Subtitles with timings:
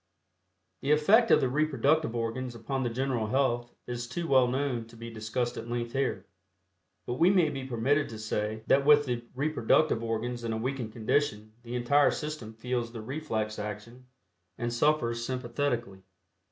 [0.81, 4.95] The effect of the reproductive organs upon the general health is too well known to
[4.97, 6.25] be discussed at length here,
[7.05, 10.91] but we may be permitted to say that with the reproductive organs in a weakened
[10.91, 14.07] condition the entire system feels the reflex action
[14.57, 16.01] and suffers sympathetically.